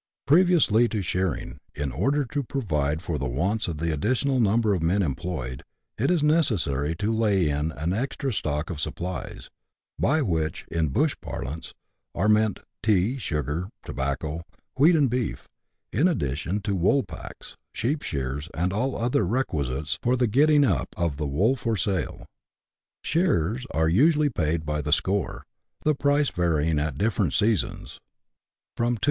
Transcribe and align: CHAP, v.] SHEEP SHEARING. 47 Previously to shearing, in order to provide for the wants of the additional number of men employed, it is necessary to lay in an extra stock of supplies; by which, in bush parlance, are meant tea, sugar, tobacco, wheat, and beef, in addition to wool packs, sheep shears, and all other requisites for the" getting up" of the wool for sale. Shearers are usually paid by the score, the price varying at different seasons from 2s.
CHAP, 0.00 0.06
v.] 0.06 0.08
SHEEP 0.08 0.32
SHEARING. 0.32 0.48
47 0.48 0.48
Previously 0.48 0.88
to 0.88 1.02
shearing, 1.02 1.58
in 1.74 1.92
order 1.92 2.24
to 2.24 2.42
provide 2.42 3.02
for 3.02 3.18
the 3.18 3.26
wants 3.28 3.68
of 3.68 3.76
the 3.76 3.92
additional 3.92 4.40
number 4.40 4.72
of 4.72 4.82
men 4.82 5.02
employed, 5.02 5.62
it 5.98 6.10
is 6.10 6.22
necessary 6.22 6.94
to 6.96 7.12
lay 7.12 7.50
in 7.50 7.70
an 7.72 7.92
extra 7.92 8.32
stock 8.32 8.70
of 8.70 8.80
supplies; 8.80 9.50
by 9.98 10.22
which, 10.22 10.64
in 10.70 10.88
bush 10.88 11.14
parlance, 11.20 11.74
are 12.14 12.30
meant 12.30 12.60
tea, 12.82 13.18
sugar, 13.18 13.68
tobacco, 13.84 14.40
wheat, 14.78 14.96
and 14.96 15.10
beef, 15.10 15.46
in 15.92 16.08
addition 16.08 16.60
to 16.62 16.74
wool 16.74 17.02
packs, 17.02 17.58
sheep 17.74 18.00
shears, 18.00 18.48
and 18.54 18.72
all 18.72 18.96
other 18.96 19.26
requisites 19.26 19.98
for 20.02 20.16
the" 20.16 20.26
getting 20.38 20.64
up" 20.64 20.88
of 20.96 21.18
the 21.18 21.28
wool 21.28 21.54
for 21.56 21.76
sale. 21.76 22.24
Shearers 23.02 23.66
are 23.72 23.90
usually 23.90 24.30
paid 24.30 24.64
by 24.64 24.80
the 24.80 24.92
score, 24.92 25.44
the 25.84 25.94
price 25.94 26.30
varying 26.30 26.78
at 26.78 26.96
different 26.96 27.34
seasons 27.34 28.00
from 28.74 28.96
2s. 28.96 28.98